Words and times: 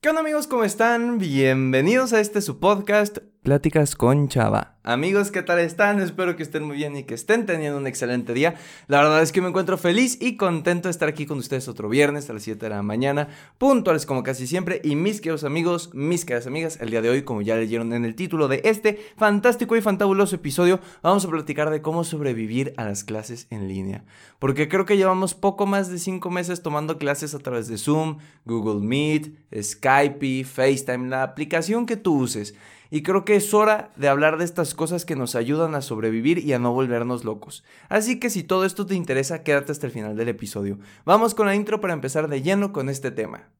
¿Qué 0.00 0.10
onda 0.10 0.20
amigos? 0.20 0.46
¿Cómo 0.46 0.62
están? 0.62 1.18
Bienvenidos 1.18 2.12
a 2.12 2.20
este 2.20 2.40
su 2.40 2.60
podcast, 2.60 3.18
Pláticas 3.48 3.96
con 3.96 4.28
Chava. 4.28 4.74
Amigos, 4.82 5.30
¿qué 5.30 5.40
tal 5.42 5.58
están? 5.58 6.00
Espero 6.00 6.36
que 6.36 6.42
estén 6.42 6.64
muy 6.64 6.76
bien 6.76 6.94
y 6.98 7.04
que 7.04 7.14
estén 7.14 7.46
teniendo 7.46 7.78
un 7.78 7.86
excelente 7.86 8.34
día. 8.34 8.56
La 8.88 8.98
verdad 8.98 9.22
es 9.22 9.32
que 9.32 9.40
me 9.40 9.48
encuentro 9.48 9.78
feliz 9.78 10.18
y 10.20 10.36
contento 10.36 10.88
de 10.88 10.90
estar 10.90 11.08
aquí 11.08 11.24
con 11.24 11.38
ustedes 11.38 11.66
otro 11.66 11.88
viernes 11.88 12.28
a 12.28 12.34
las 12.34 12.42
7 12.42 12.66
de 12.66 12.68
la 12.68 12.82
mañana, 12.82 13.28
puntuales 13.56 14.04
como 14.04 14.22
casi 14.22 14.46
siempre. 14.46 14.82
Y 14.84 14.96
mis 14.96 15.22
queridos 15.22 15.44
amigos, 15.44 15.94
mis 15.94 16.26
queridas 16.26 16.46
amigas, 16.46 16.78
el 16.82 16.90
día 16.90 17.00
de 17.00 17.08
hoy, 17.08 17.22
como 17.22 17.40
ya 17.40 17.56
leyeron 17.56 17.94
en 17.94 18.04
el 18.04 18.14
título 18.14 18.48
de 18.48 18.60
este 18.64 19.00
fantástico 19.16 19.76
y 19.76 19.80
fantabuloso 19.80 20.36
episodio, 20.36 20.80
vamos 21.02 21.24
a 21.24 21.30
platicar 21.30 21.70
de 21.70 21.80
cómo 21.80 22.04
sobrevivir 22.04 22.74
a 22.76 22.84
las 22.84 23.02
clases 23.02 23.46
en 23.48 23.66
línea. 23.66 24.04
Porque 24.38 24.68
creo 24.68 24.84
que 24.84 24.98
llevamos 24.98 25.32
poco 25.32 25.64
más 25.64 25.90
de 25.90 25.98
5 25.98 26.30
meses 26.30 26.62
tomando 26.62 26.98
clases 26.98 27.34
a 27.34 27.38
través 27.38 27.66
de 27.68 27.78
Zoom, 27.78 28.18
Google 28.44 28.86
Meet, 28.86 29.32
Skype, 29.58 30.44
FaceTime, 30.44 31.08
la 31.08 31.22
aplicación 31.22 31.86
que 31.86 31.96
tú 31.96 32.18
uses. 32.18 32.54
Y 32.90 33.02
creo 33.02 33.24
que 33.24 33.36
es 33.36 33.52
hora 33.54 33.90
de 33.96 34.08
hablar 34.08 34.38
de 34.38 34.44
estas 34.44 34.74
cosas 34.74 35.04
que 35.04 35.16
nos 35.16 35.34
ayudan 35.34 35.74
a 35.74 35.82
sobrevivir 35.82 36.38
y 36.38 36.52
a 36.52 36.58
no 36.58 36.72
volvernos 36.72 37.24
locos. 37.24 37.64
Así 37.88 38.18
que 38.18 38.30
si 38.30 38.42
todo 38.42 38.64
esto 38.64 38.86
te 38.86 38.94
interesa, 38.94 39.42
quédate 39.42 39.72
hasta 39.72 39.86
el 39.86 39.92
final 39.92 40.16
del 40.16 40.28
episodio. 40.28 40.78
Vamos 41.04 41.34
con 41.34 41.46
la 41.46 41.54
intro 41.54 41.80
para 41.80 41.94
empezar 41.94 42.28
de 42.28 42.42
lleno 42.42 42.72
con 42.72 42.88
este 42.88 43.10
tema. 43.10 43.50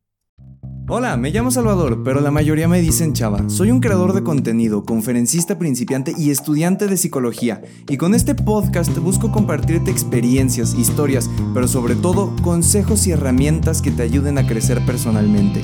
Hola, 0.90 1.18
me 1.18 1.30
llamo 1.30 1.50
Salvador, 1.50 2.02
pero 2.02 2.22
la 2.22 2.30
mayoría 2.30 2.66
me 2.66 2.80
dicen 2.80 3.12
Chava. 3.12 3.50
Soy 3.50 3.70
un 3.70 3.80
creador 3.80 4.14
de 4.14 4.22
contenido, 4.22 4.84
conferencista 4.84 5.58
principiante 5.58 6.14
y 6.16 6.30
estudiante 6.30 6.86
de 6.86 6.96
psicología. 6.96 7.60
Y 7.90 7.98
con 7.98 8.14
este 8.14 8.34
podcast 8.34 8.96
busco 8.96 9.30
compartirte 9.30 9.90
experiencias, 9.90 10.72
historias, 10.72 11.28
pero 11.52 11.68
sobre 11.68 11.94
todo 11.94 12.34
consejos 12.42 13.06
y 13.06 13.10
herramientas 13.10 13.82
que 13.82 13.90
te 13.90 14.02
ayuden 14.02 14.38
a 14.38 14.46
crecer 14.46 14.80
personalmente. 14.86 15.60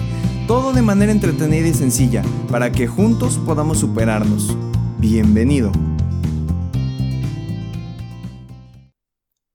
Todo 0.46 0.74
de 0.74 0.82
manera 0.82 1.10
entretenida 1.10 1.66
y 1.68 1.72
sencilla, 1.72 2.22
para 2.50 2.70
que 2.70 2.86
juntos 2.86 3.38
podamos 3.46 3.78
superarnos. 3.78 4.54
Bienvenido. 4.98 5.72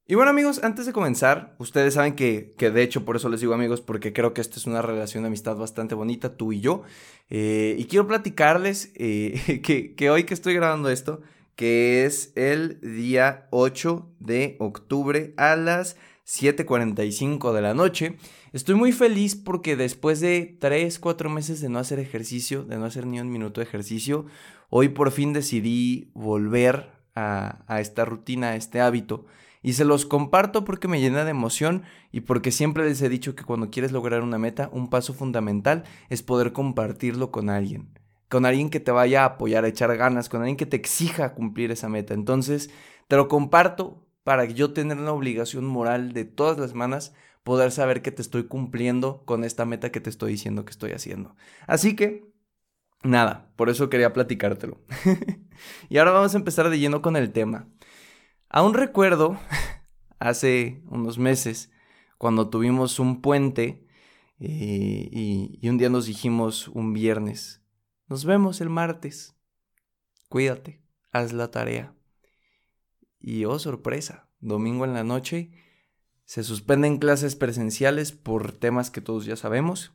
Y 0.08 0.16
bueno 0.16 0.32
amigos, 0.32 0.62
antes 0.64 0.88
de 0.88 0.92
comenzar, 0.92 1.54
ustedes 1.60 1.94
saben 1.94 2.16
que, 2.16 2.56
de 2.58 2.82
hecho 2.82 3.06
por 3.06 3.16
eso 3.16 3.30
les 3.30 3.40
digo 3.40 3.54
amigos, 3.54 3.82
porque 3.82 4.14
creo 4.14 4.34
que 4.34 4.42
esta 4.42 4.58
es 4.58 4.66
una 4.66 4.82
relación 4.82 5.22
de 5.22 5.28
amistad 5.28 5.58
bastante 5.58 5.94
bonita, 5.94 6.36
tú 6.36 6.54
y 6.54 6.60
yo. 6.60 6.82
Eh, 7.30 7.76
y 7.78 7.86
quiero 7.86 8.08
platicarles 8.08 8.92
eh, 8.96 9.62
que, 9.64 9.94
que 9.94 10.10
hoy 10.10 10.24
que 10.24 10.34
estoy 10.34 10.56
grabando 10.56 10.90
esto, 10.90 11.22
que 11.56 12.06
es 12.06 12.34
el 12.36 12.82
día 12.82 13.48
8 13.52 14.10
de 14.18 14.56
octubre 14.58 15.36
a 15.38 15.56
las 15.56 15.98
7.45 16.30 17.54
de 17.54 17.62
la 17.62 17.74
noche, 17.74 18.18
estoy 18.54 18.76
muy 18.76 18.92
feliz 18.92 19.36
porque 19.36 19.76
después 19.76 20.20
de 20.20 20.58
3, 20.60 21.00
4 21.00 21.28
meses 21.28 21.60
de 21.60 21.70
no 21.70 21.80
hacer 21.80 21.98
ejercicio, 21.98 22.64
de 22.64 22.78
no 22.78 22.86
hacer 22.86 23.08
ni 23.08 23.20
un 23.20 23.32
minuto 23.32 23.62
de 23.62 23.66
ejercicio, 23.66 24.28
hoy 24.70 24.90
por 24.90 25.10
fin 25.10 25.34
decidí 25.34 26.12
volver 26.14 26.92
a, 27.16 27.64
a 27.66 27.82
esta 27.82 28.06
rutina, 28.06 28.50
a 28.50 28.56
este 28.56 28.80
hábito 28.80 29.26
y 29.64 29.74
se 29.74 29.86
los 29.86 30.06
comparto 30.06 30.66
porque 30.66 30.88
me 30.88 31.02
llena 31.02 31.26
de 31.26 31.32
emoción 31.32 31.82
y 32.12 32.22
porque 32.22 32.52
siempre 32.52 32.86
les 32.86 33.02
he 33.02 33.10
dicho 33.10 33.36
que 33.36 33.44
cuando 33.44 33.72
quieres 33.72 33.92
lograr 33.92 34.22
una 34.22 34.38
meta, 34.38 34.70
un 34.72 34.92
paso 34.92 35.16
fundamental 35.16 35.84
es 36.10 36.22
poder 36.22 36.54
compartirlo 36.54 37.32
con 37.32 37.50
alguien. 37.50 37.90
Con 38.30 38.46
alguien 38.46 38.70
que 38.70 38.80
te 38.80 38.92
vaya 38.92 39.24
a 39.24 39.26
apoyar, 39.26 39.66
a 39.66 39.70
echar 39.70 39.98
ganas, 39.98 40.30
con 40.30 40.42
alguien 40.42 40.58
que 40.58 40.68
te 40.68 40.78
exija 40.78 41.34
cumplir 41.34 41.72
esa 41.72 41.90
meta. 41.90 42.14
Entonces, 42.14 42.70
te 43.08 43.16
lo 43.16 43.28
comparto 43.28 44.06
para 44.30 44.46
yo 44.46 44.74
tener 44.74 45.00
una 45.00 45.12
obligación 45.12 45.66
moral 45.66 46.14
de 46.14 46.24
todas 46.24 46.60
las 46.60 46.76
manos 46.76 47.14
poder 47.42 47.72
saber 47.72 48.04
que 48.04 48.12
te 48.12 48.22
estoy 48.22 48.44
cumpliendo 48.44 49.24
con 49.26 49.44
esta 49.44 49.66
meta 49.66 49.92
que 49.92 50.02
te 50.02 50.12
estoy 50.12 50.34
diciendo 50.34 50.66
que 50.66 50.70
estoy 50.70 50.92
haciendo. 50.92 51.36
Así 51.66 51.96
que, 51.96 52.32
nada, 53.02 53.52
por 53.56 53.72
eso 53.72 53.90
quería 53.90 54.14
platicártelo. 54.14 54.84
y 55.90 55.98
ahora 55.98 56.12
vamos 56.12 56.36
a 56.36 56.38
empezar 56.38 56.70
de 56.70 56.78
lleno 56.78 57.02
con 57.02 57.16
el 57.16 57.32
tema. 57.32 57.70
Aún 58.50 58.76
recuerdo 58.76 59.40
hace 60.20 60.84
unos 60.86 61.18
meses 61.18 61.72
cuando 62.20 62.52
tuvimos 62.52 63.00
un 63.00 63.24
puente 63.24 63.88
eh, 64.40 65.10
y 65.12 65.70
un 65.70 65.80
día 65.80 65.90
nos 65.90 66.06
dijimos 66.06 66.68
un 66.68 66.94
viernes, 66.94 67.64
nos 68.06 68.26
vemos 68.26 68.62
el 68.62 68.70
martes, 68.70 69.36
cuídate, 70.28 70.84
haz 71.12 71.34
la 71.34 71.50
tarea. 71.50 71.96
Y 73.20 73.46
oh 73.46 73.60
sorpresa, 73.60 74.30
domingo 74.40 74.86
en 74.86 74.94
la 74.94 75.04
noche 75.04 75.52
se 76.26 76.44
suspenden 76.44 77.00
clases 77.00 77.36
presenciales 77.36 78.12
por 78.12 78.52
temas 78.52 78.92
que 78.92 79.02
todos 79.02 79.26
ya 79.26 79.36
sabemos. 79.36 79.94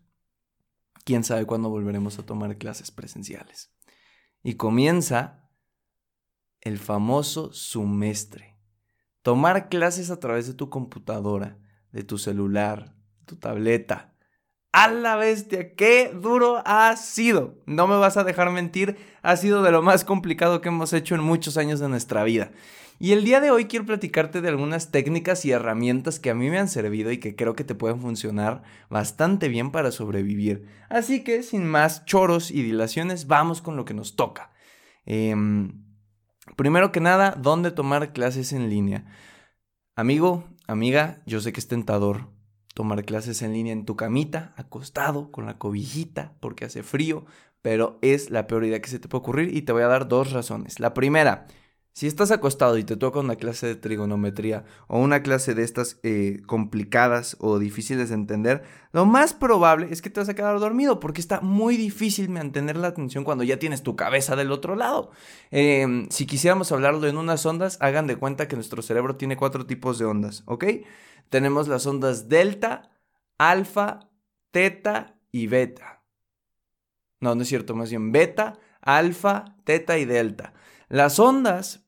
Quién 1.05 1.23
sabe 1.23 1.47
cuándo 1.47 1.69
volveremos 1.69 2.19
a 2.19 2.27
tomar 2.27 2.59
clases 2.59 2.91
presenciales. 2.91 3.73
Y 4.43 4.55
comienza 4.55 5.49
el 6.61 6.79
famoso 6.79 7.53
sumestre. 7.53 8.59
Tomar 9.23 9.69
clases 9.69 10.11
a 10.11 10.19
través 10.19 10.47
de 10.47 10.55
tu 10.55 10.71
computadora, 10.71 11.59
de 11.93 12.03
tu 12.03 12.19
celular, 12.19 12.97
tu 13.27 13.37
tableta. 13.37 14.15
¡A 14.73 14.89
la 14.89 15.15
bestia! 15.15 15.77
¡Qué 15.77 16.11
duro 16.12 16.62
ha 16.67 16.97
sido! 16.97 17.62
No 17.65 17.87
me 17.87 17.97
vas 17.97 18.17
a 18.17 18.25
dejar 18.25 18.51
mentir, 18.51 18.97
ha 19.23 19.37
sido 19.37 19.62
de 19.62 19.71
lo 19.71 19.83
más 19.83 20.05
complicado 20.05 20.61
que 20.61 20.69
hemos 20.69 20.93
hecho 20.93 21.15
en 21.15 21.23
muchos 21.23 21.56
años 21.56 21.79
de 21.79 21.89
nuestra 21.89 22.25
vida. 22.25 22.51
Y 22.99 23.12
el 23.12 23.25
día 23.25 23.41
de 23.41 23.50
hoy 23.50 23.66
quiero 23.66 23.87
platicarte 23.87 24.41
de 24.41 24.49
algunas 24.49 24.91
técnicas 24.91 25.44
y 25.44 25.50
herramientas 25.50 26.21
que 26.21 26.31
a 26.31 26.34
mí 26.34 26.50
me 26.50 26.59
han 26.59 26.69
servido 26.69 27.10
y 27.10 27.19
que 27.19 27.37
creo 27.37 27.55
que 27.55 27.65
te 27.65 27.75
pueden 27.75 28.00
funcionar 28.00 28.62
bastante 28.88 29.49
bien 29.49 29.71
para 29.72 29.91
sobrevivir. 29.91 30.69
Así 30.88 31.25
que 31.25 31.43
sin 31.43 31.66
más 31.66 32.05
choros 32.05 32.50
y 32.50 32.62
dilaciones, 32.62 33.27
vamos 33.27 33.60
con 33.60 33.77
lo 33.77 33.84
que 33.84 33.94
nos 33.94 34.16
toca. 34.16 34.53
Eh, 35.06 35.34
Primero 36.56 36.93
que 36.93 37.00
nada, 37.00 37.34
¿dónde 37.41 37.71
tomar 37.71 38.12
clases 38.12 38.53
en 38.53 38.69
línea? 38.69 39.06
Amigo, 39.97 40.44
amiga, 40.66 41.22
yo 41.26 41.41
sé 41.41 41.53
que 41.53 41.61
es 41.61 41.69
tentador 41.69 42.28
tomar 42.75 43.05
clases 43.05 43.41
en 43.43 43.53
línea 43.53 43.72
en 43.72 43.87
tu 43.87 43.97
camita, 43.97 44.53
acostado, 44.56 45.32
con 45.32 45.47
la 45.47 45.59
cobijita, 45.59 46.34
porque 46.41 46.66
hace 46.66 46.82
frío, 46.82 47.25
pero 47.62 47.99
es 48.03 48.31
la 48.31 48.47
peor 48.47 48.65
idea 48.65 48.81
que 48.81 48.91
se 48.91 48.99
te 48.99 49.09
puede 49.09 49.21
ocurrir 49.21 49.56
y 49.56 49.62
te 49.62 49.72
voy 49.72 49.82
a 49.82 49.88
dar 49.88 50.06
dos 50.06 50.32
razones. 50.32 50.81
La 50.81 50.93
primera, 50.93 51.47
si 51.94 52.09
estás 52.09 52.32
acostado 52.32 52.77
y 52.77 52.82
te 52.82 52.97
toca 52.97 53.21
una 53.21 53.37
clase 53.37 53.69
de 53.69 53.77
trigonometría 53.77 54.65
o 54.88 54.99
una 54.99 55.22
clase 55.22 55.55
de 55.55 55.62
estas 55.62 56.00
eh, 56.03 56.43
complicadas 56.44 57.37
o 57.38 57.60
difíciles 57.60 58.09
de 58.09 58.16
entender, 58.16 58.65
lo 58.91 59.06
más 59.06 59.32
probable 59.32 59.87
es 59.91 60.03
que 60.03 60.10
te 60.10 60.19
vas 60.19 60.28
a 60.28 60.34
quedar 60.34 60.59
dormido 60.59 60.99
porque 60.99 61.21
está 61.21 61.41
muy 61.41 61.77
difícil 61.77 62.28
mantener 62.31 62.77
la 62.77 62.88
atención 62.88 63.22
cuando 63.22 63.44
ya 63.44 63.60
tienes 63.60 63.84
tu 63.84 63.94
cabeza 63.94 64.34
del 64.34 64.50
otro 64.50 64.75
lado. 64.75 65.12
Em, 65.53 66.09
si 66.10 66.27
quisiéramos 66.27 66.72
hablarlo 66.72 67.06
en 67.06 67.16
unas 67.16 67.47
ondas, 67.47 67.78
hagan 67.81 68.09
de 68.09 68.16
cuenta 68.16 68.49
que 68.49 68.56
nuestro 68.56 68.82
cerebro 68.82 69.15
tiene 69.15 69.37
cuatro 69.37 69.65
tipos 69.65 69.97
de 69.97 70.06
ondas, 70.06 70.43
¿ok? 70.47 70.65
Tenemos 71.28 71.69
las 71.69 71.87
ondas 71.87 72.28
delta, 72.28 72.91
alfa, 73.38 74.11
teta 74.50 75.16
y 75.31 75.47
beta. 75.47 76.03
No, 77.21 77.37
no 77.37 77.43
es 77.43 77.49
cierto, 77.49 77.76
más 77.76 77.91
bien 77.91 78.11
beta, 78.11 78.59
alfa, 78.81 79.44
teta 79.62 79.97
y 79.97 80.05
delta. 80.06 80.55
Las 80.88 81.21
ondas 81.21 81.84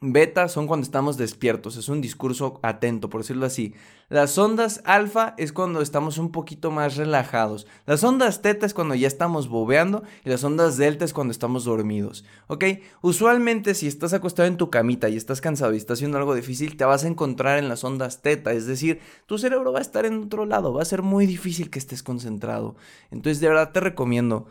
Beta 0.00 0.46
son 0.46 0.68
cuando 0.68 0.84
estamos 0.84 1.16
despiertos, 1.16 1.76
es 1.76 1.88
un 1.88 2.00
discurso 2.00 2.60
atento, 2.62 3.10
por 3.10 3.22
decirlo 3.22 3.46
así. 3.46 3.74
Las 4.08 4.38
ondas 4.38 4.80
alfa 4.84 5.34
es 5.38 5.52
cuando 5.52 5.80
estamos 5.80 6.18
un 6.18 6.30
poquito 6.30 6.70
más 6.70 6.96
relajados. 6.96 7.66
Las 7.84 8.04
ondas 8.04 8.40
teta 8.40 8.64
es 8.64 8.74
cuando 8.74 8.94
ya 8.94 9.08
estamos 9.08 9.48
bobeando 9.48 10.04
y 10.24 10.30
las 10.30 10.44
ondas 10.44 10.76
delta 10.76 11.04
es 11.04 11.12
cuando 11.12 11.32
estamos 11.32 11.64
dormidos. 11.64 12.24
¿Ok? 12.46 12.64
Usualmente 13.02 13.74
si 13.74 13.88
estás 13.88 14.12
acostado 14.12 14.46
en 14.46 14.56
tu 14.56 14.70
camita 14.70 15.08
y 15.08 15.16
estás 15.16 15.40
cansado 15.40 15.74
y 15.74 15.78
estás 15.78 15.98
haciendo 15.98 16.18
algo 16.18 16.36
difícil, 16.36 16.76
te 16.76 16.84
vas 16.84 17.02
a 17.02 17.08
encontrar 17.08 17.58
en 17.58 17.68
las 17.68 17.82
ondas 17.82 18.22
teta, 18.22 18.52
es 18.52 18.66
decir, 18.66 19.00
tu 19.26 19.36
cerebro 19.36 19.72
va 19.72 19.80
a 19.80 19.82
estar 19.82 20.06
en 20.06 20.22
otro 20.22 20.46
lado, 20.46 20.72
va 20.72 20.82
a 20.82 20.84
ser 20.84 21.02
muy 21.02 21.26
difícil 21.26 21.70
que 21.70 21.80
estés 21.80 22.04
concentrado. 22.04 22.76
Entonces 23.10 23.40
de 23.40 23.48
verdad 23.48 23.72
te 23.72 23.80
recomiendo 23.80 24.46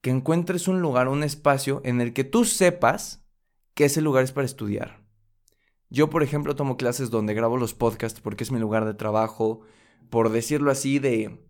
que 0.00 0.08
encuentres 0.08 0.68
un 0.68 0.80
lugar, 0.80 1.08
un 1.08 1.22
espacio 1.22 1.82
en 1.84 2.00
el 2.00 2.14
que 2.14 2.24
tú 2.24 2.46
sepas 2.46 3.25
que 3.76 3.84
ese 3.84 4.00
lugar 4.00 4.24
es 4.24 4.32
para 4.32 4.46
estudiar. 4.46 5.04
Yo, 5.90 6.08
por 6.08 6.22
ejemplo, 6.22 6.56
tomo 6.56 6.78
clases 6.78 7.10
donde 7.10 7.34
grabo 7.34 7.58
los 7.58 7.74
podcasts 7.74 8.20
porque 8.20 8.42
es 8.42 8.50
mi 8.50 8.58
lugar 8.58 8.86
de 8.86 8.94
trabajo, 8.94 9.60
por 10.08 10.30
decirlo 10.30 10.70
así, 10.70 10.98
de, 10.98 11.44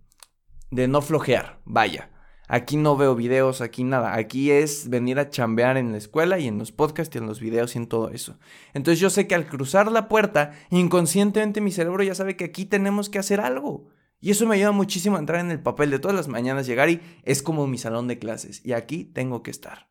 de 0.72 0.88
no 0.88 1.02
flojear, 1.02 1.62
vaya. 1.64 2.10
Aquí 2.48 2.76
no 2.76 2.96
veo 2.96 3.14
videos, 3.14 3.60
aquí 3.60 3.84
nada. 3.84 4.16
Aquí 4.16 4.50
es 4.50 4.90
venir 4.90 5.20
a 5.20 5.30
chambear 5.30 5.76
en 5.76 5.92
la 5.92 5.98
escuela 5.98 6.40
y 6.40 6.48
en 6.48 6.58
los 6.58 6.72
podcasts 6.72 7.14
y 7.14 7.18
en 7.18 7.26
los 7.26 7.38
videos 7.38 7.76
y 7.76 7.78
en 7.78 7.86
todo 7.86 8.10
eso. 8.10 8.38
Entonces 8.74 8.98
yo 8.98 9.08
sé 9.08 9.28
que 9.28 9.36
al 9.36 9.46
cruzar 9.46 9.90
la 9.90 10.08
puerta, 10.08 10.52
inconscientemente 10.70 11.60
mi 11.60 11.70
cerebro 11.70 12.02
ya 12.02 12.16
sabe 12.16 12.36
que 12.36 12.44
aquí 12.44 12.64
tenemos 12.64 13.08
que 13.08 13.20
hacer 13.20 13.40
algo. 13.40 13.86
Y 14.20 14.32
eso 14.32 14.46
me 14.48 14.56
ayuda 14.56 14.72
muchísimo 14.72 15.14
a 15.14 15.20
entrar 15.20 15.40
en 15.40 15.52
el 15.52 15.62
papel 15.62 15.90
de 15.90 16.00
todas 16.00 16.16
las 16.16 16.26
mañanas, 16.26 16.66
llegar 16.66 16.90
y 16.90 17.00
es 17.22 17.40
como 17.40 17.68
mi 17.68 17.78
salón 17.78 18.08
de 18.08 18.18
clases. 18.18 18.64
Y 18.64 18.72
aquí 18.72 19.04
tengo 19.04 19.44
que 19.44 19.52
estar. 19.52 19.90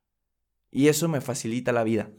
Y 0.70 0.90
eso 0.90 1.08
me 1.08 1.22
facilita 1.22 1.72
la 1.72 1.86
vida. 1.86 2.10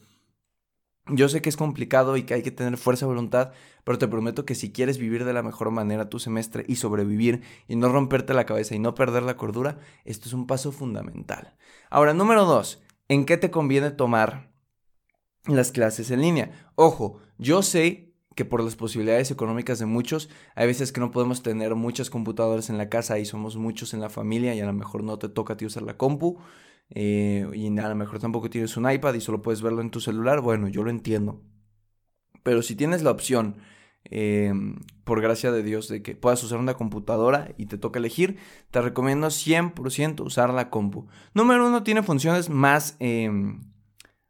Yo 1.08 1.28
sé 1.28 1.40
que 1.40 1.48
es 1.48 1.56
complicado 1.56 2.16
y 2.16 2.24
que 2.24 2.34
hay 2.34 2.42
que 2.42 2.50
tener 2.50 2.76
fuerza 2.76 3.06
de 3.06 3.12
voluntad, 3.12 3.52
pero 3.84 3.96
te 3.96 4.08
prometo 4.08 4.44
que 4.44 4.56
si 4.56 4.72
quieres 4.72 4.98
vivir 4.98 5.24
de 5.24 5.32
la 5.32 5.44
mejor 5.44 5.70
manera 5.70 6.10
tu 6.10 6.18
semestre 6.18 6.64
y 6.66 6.76
sobrevivir 6.76 7.42
y 7.68 7.76
no 7.76 7.88
romperte 7.90 8.34
la 8.34 8.44
cabeza 8.44 8.74
y 8.74 8.80
no 8.80 8.96
perder 8.96 9.22
la 9.22 9.36
cordura, 9.36 9.78
esto 10.04 10.28
es 10.28 10.32
un 10.32 10.48
paso 10.48 10.72
fundamental. 10.72 11.54
Ahora, 11.90 12.12
número 12.12 12.44
dos, 12.44 12.82
¿en 13.08 13.24
qué 13.24 13.36
te 13.36 13.52
conviene 13.52 13.92
tomar 13.92 14.50
las 15.46 15.70
clases 15.70 16.10
en 16.10 16.22
línea? 16.22 16.70
Ojo, 16.74 17.20
yo 17.38 17.62
sé 17.62 18.12
que 18.34 18.44
por 18.44 18.62
las 18.62 18.74
posibilidades 18.74 19.30
económicas 19.30 19.78
de 19.78 19.86
muchos, 19.86 20.28
hay 20.56 20.66
veces 20.66 20.90
que 20.90 21.00
no 21.00 21.12
podemos 21.12 21.42
tener 21.42 21.76
muchas 21.76 22.10
computadoras 22.10 22.68
en 22.68 22.78
la 22.78 22.88
casa 22.88 23.20
y 23.20 23.24
somos 23.24 23.56
muchos 23.56 23.94
en 23.94 24.00
la 24.00 24.10
familia 24.10 24.54
y 24.56 24.60
a 24.60 24.66
lo 24.66 24.72
mejor 24.72 25.04
no 25.04 25.18
te 25.18 25.28
toca 25.28 25.54
a 25.54 25.56
ti 25.56 25.66
usar 25.66 25.84
la 25.84 25.96
compu 25.96 26.38
eh, 26.90 27.48
y 27.54 27.78
a 27.78 27.88
lo 27.88 27.94
mejor 27.94 28.18
tampoco 28.18 28.50
tienes 28.50 28.76
un 28.76 28.90
iPad 28.90 29.14
y 29.14 29.20
solo 29.20 29.42
puedes 29.42 29.62
verlo 29.62 29.80
en 29.80 29.90
tu 29.90 30.00
celular, 30.00 30.40
bueno, 30.40 30.68
yo 30.68 30.82
lo 30.82 30.90
entiendo. 30.90 31.42
Pero 32.42 32.62
si 32.62 32.76
tienes 32.76 33.02
la 33.02 33.10
opción, 33.10 33.56
eh, 34.10 34.52
por 35.04 35.20
gracia 35.20 35.52
de 35.52 35.62
Dios, 35.62 35.88
de 35.88 36.02
que 36.02 36.14
puedas 36.14 36.42
usar 36.42 36.58
una 36.58 36.74
computadora 36.74 37.52
y 37.56 37.66
te 37.66 37.78
toca 37.78 37.98
elegir, 37.98 38.38
te 38.70 38.80
recomiendo 38.80 39.28
100% 39.28 40.24
usar 40.24 40.52
la 40.52 40.70
compu. 40.70 41.06
Número 41.34 41.66
uno, 41.66 41.82
tiene 41.82 42.02
funciones 42.02 42.50
más... 42.50 42.96
Em, 43.00 43.60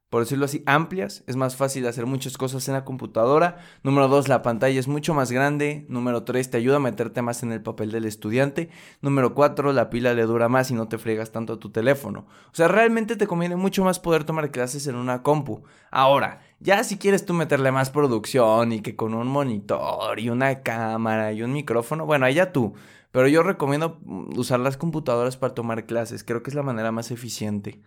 por 0.09 0.23
decirlo 0.23 0.45
así, 0.45 0.63
amplias. 0.67 1.25
Es 1.27 1.35
más 1.35 1.57
fácil 1.57 1.87
hacer 1.87 2.07
muchas 2.07 2.39
cosas 2.39 2.69
en 2.69 2.75
la 2.75 2.85
computadora. 2.85 3.59
Número 3.83 4.07
dos, 4.07 4.29
la 4.29 4.43
pantalla 4.43 4.79
es 4.79 4.87
mucho 4.87 5.15
más 5.15 5.33
grande. 5.33 5.85
Número 5.89 6.23
tres, 6.23 6.49
te 6.49 6.59
ayuda 6.59 6.77
a 6.77 6.81
meterte 6.81 7.23
más 7.23 7.43
en 7.43 7.51
el 7.51 7.61
papel 7.61 7.91
del 7.91 8.05
estudiante. 8.05 8.71
Número 9.01 9.35
cuatro, 9.35 9.73
la 9.73 9.91
pila 9.91 10.15
le 10.15 10.23
dura 10.23 10.49
más 10.49 10.71
y 10.71 10.75
no 10.75 10.87
te 10.87 10.99
fregas 10.99 11.33
tanto 11.33 11.55
a 11.55 11.59
tu 11.59 11.71
teléfono. 11.71 12.27
O 12.53 12.55
sea, 12.55 12.69
realmente 12.69 13.17
te 13.17 13.27
conviene 13.27 13.57
mucho 13.57 13.83
más 13.83 13.99
poder 13.99 14.23
tomar 14.23 14.53
clases 14.53 14.87
en 14.87 14.95
una 14.95 15.23
compu. 15.23 15.65
Ahora, 15.91 16.41
ya 16.61 16.85
si 16.85 16.99
quieres 16.99 17.27
tú 17.27 17.35
meterle 17.35 17.73
más 17.73 17.91
producción 17.91 18.73
y 18.73 18.83
que 18.83 18.95
con 18.95 19.13
un 19.13 19.27
monitor 19.27 20.21
y 20.21 20.31
una 20.31 20.63
cámara 20.63 21.33
y 21.33 21.43
un 21.43 21.53
micrófono, 21.53 22.07
bueno, 22.07 22.27
allá 22.27 22.53
tú. 22.53 22.75
Pero 23.11 23.27
yo 23.27 23.43
recomiendo 23.43 23.99
mm, 24.05 24.39
usar 24.39 24.61
las 24.61 24.77
computadoras 24.77 25.37
para 25.37 25.55
tomar 25.55 25.87
clases. 25.87 26.23
Creo 26.23 26.43
que 26.43 26.51
es 26.51 26.55
la 26.55 26.63
manera 26.63 26.93
más 26.93 27.11
eficiente. 27.11 27.81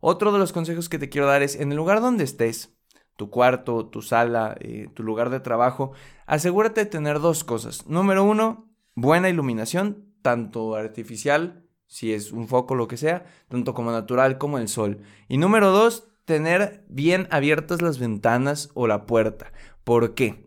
Otro 0.00 0.32
de 0.32 0.38
los 0.38 0.52
consejos 0.52 0.88
que 0.88 0.98
te 0.98 1.08
quiero 1.08 1.26
dar 1.26 1.42
es, 1.42 1.56
en 1.56 1.70
el 1.70 1.76
lugar 1.76 2.00
donde 2.00 2.24
estés, 2.24 2.74
tu 3.16 3.28
cuarto, 3.28 3.86
tu 3.86 4.00
sala, 4.00 4.56
eh, 4.60 4.88
tu 4.94 5.02
lugar 5.02 5.28
de 5.28 5.40
trabajo, 5.40 5.92
asegúrate 6.26 6.84
de 6.84 6.90
tener 6.90 7.20
dos 7.20 7.44
cosas. 7.44 7.86
Número 7.86 8.24
uno, 8.24 8.70
buena 8.94 9.28
iluminación, 9.28 10.06
tanto 10.22 10.74
artificial, 10.74 11.66
si 11.86 12.14
es 12.14 12.32
un 12.32 12.48
foco, 12.48 12.74
lo 12.74 12.88
que 12.88 12.96
sea, 12.96 13.24
tanto 13.48 13.74
como 13.74 13.92
natural 13.92 14.38
como 14.38 14.58
el 14.58 14.68
sol. 14.68 15.02
Y 15.28 15.36
número 15.36 15.70
dos, 15.70 16.08
tener 16.24 16.84
bien 16.88 17.28
abiertas 17.30 17.82
las 17.82 17.98
ventanas 17.98 18.70
o 18.74 18.86
la 18.86 19.04
puerta. 19.04 19.52
¿Por 19.84 20.14
qué? 20.14 20.46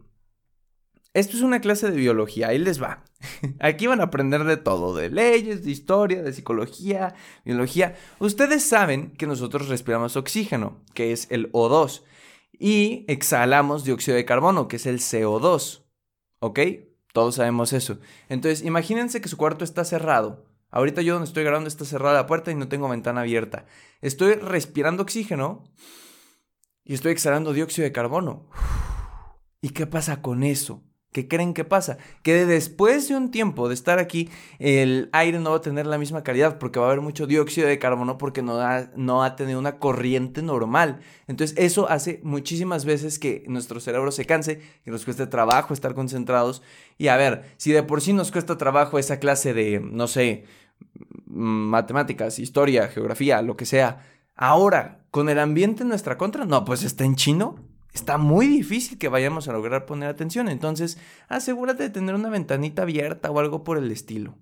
Esto 1.13 1.37
es 1.37 1.43
una 1.43 1.61
clase 1.61 1.91
de 1.91 1.97
biología, 1.97 2.47
ahí 2.47 2.57
les 2.57 2.81
va. 2.81 3.03
Aquí 3.59 3.87
van 3.87 4.01
a 4.01 4.05
aprender 4.05 4.43
de 4.43 4.57
todo, 4.57 4.95
de 4.95 5.09
leyes, 5.09 5.63
de 5.63 5.71
historia, 5.71 6.21
de 6.21 6.33
psicología, 6.33 7.15
biología. 7.45 7.95
Ustedes 8.19 8.63
saben 8.63 9.11
que 9.11 9.27
nosotros 9.27 9.69
respiramos 9.69 10.15
oxígeno, 10.15 10.81
que 10.93 11.11
es 11.11 11.27
el 11.29 11.51
O2, 11.51 12.03
y 12.57 13.05
exhalamos 13.07 13.83
dióxido 13.83 14.15
de 14.15 14.25
carbono, 14.25 14.67
que 14.67 14.77
es 14.77 14.85
el 14.85 14.99
CO2. 14.99 15.83
¿Ok? 16.39 16.59
Todos 17.13 17.35
sabemos 17.35 17.73
eso. 17.73 17.99
Entonces, 18.29 18.65
imagínense 18.65 19.21
que 19.21 19.29
su 19.29 19.37
cuarto 19.37 19.63
está 19.63 19.85
cerrado. 19.85 20.45
Ahorita 20.71 21.03
yo 21.03 21.13
donde 21.13 21.27
estoy 21.27 21.43
grabando 21.43 21.67
está 21.67 21.85
cerrada 21.85 22.15
la 22.15 22.25
puerta 22.25 22.51
y 22.51 22.55
no 22.55 22.67
tengo 22.67 22.89
ventana 22.89 23.21
abierta. 23.21 23.65
Estoy 24.01 24.33
respirando 24.33 25.03
oxígeno 25.03 25.63
y 26.83 26.95
estoy 26.95 27.11
exhalando 27.11 27.53
dióxido 27.53 27.85
de 27.85 27.91
carbono. 27.91 28.49
¿Y 29.61 29.69
qué 29.69 29.85
pasa 29.85 30.21
con 30.21 30.43
eso? 30.43 30.83
¿Qué 31.13 31.27
creen 31.27 31.53
que 31.53 31.63
pasa? 31.63 31.99
Que 32.23 32.45
después 32.45 33.07
de 33.07 33.15
un 33.15 33.29
tiempo 33.29 33.67
de 33.67 33.75
estar 33.75 33.99
aquí, 33.99 34.29
el 34.57 35.09
aire 35.13 35.39
no 35.39 35.51
va 35.51 35.57
a 35.57 35.61
tener 35.61 35.85
la 35.85 35.99
misma 35.99 36.23
calidad 36.23 36.57
porque 36.57 36.79
va 36.79 36.87
a 36.87 36.89
haber 36.89 37.01
mucho 37.01 37.27
dióxido 37.27 37.67
de 37.67 37.77
carbono 37.77 38.17
porque 38.17 38.41
no, 38.41 38.59
ha, 38.59 38.89
no 38.95 39.23
ha 39.23 39.35
tenido 39.35 39.59
una 39.59 39.77
corriente 39.77 40.41
normal. 40.41 40.99
Entonces 41.27 41.55
eso 41.59 41.87
hace 41.87 42.19
muchísimas 42.23 42.83
veces 42.83 43.19
que 43.19 43.43
nuestro 43.47 43.79
cerebro 43.79 44.11
se 44.11 44.25
canse, 44.25 44.59
que 44.83 44.89
nos 44.89 45.05
cueste 45.05 45.27
trabajo 45.27 45.75
estar 45.75 45.93
concentrados. 45.93 46.63
Y 46.97 47.09
a 47.09 47.15
ver, 47.15 47.53
si 47.57 47.71
de 47.71 47.83
por 47.83 48.01
sí 48.01 48.11
nos 48.11 48.31
cuesta 48.31 48.57
trabajo 48.57 48.97
esa 48.97 49.19
clase 49.19 49.53
de, 49.53 49.79
no 49.79 50.07
sé, 50.07 50.45
matemáticas, 51.25 52.39
historia, 52.39 52.87
geografía, 52.87 53.43
lo 53.43 53.55
que 53.55 53.67
sea, 53.67 54.03
ahora, 54.35 55.05
con 55.11 55.29
el 55.29 55.37
ambiente 55.37 55.83
en 55.83 55.89
nuestra 55.89 56.17
contra, 56.17 56.45
no, 56.45 56.65
pues 56.65 56.83
está 56.83 57.05
en 57.05 57.15
chino 57.15 57.72
está 57.93 58.17
muy 58.17 58.47
difícil 58.47 58.97
que 58.97 59.07
vayamos 59.07 59.47
a 59.47 59.53
lograr 59.53 59.85
poner 59.85 60.09
atención. 60.09 60.49
Entonces, 60.49 60.97
asegúrate 61.29 61.83
de 61.83 61.89
tener 61.89 62.15
una 62.15 62.29
ventanita 62.29 62.81
abierta 62.81 63.31
o 63.31 63.39
algo 63.39 63.63
por 63.63 63.77
el 63.77 63.91
estilo. 63.91 64.35